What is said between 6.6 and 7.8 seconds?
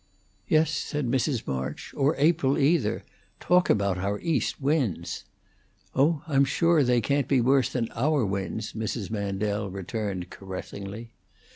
they can't be worse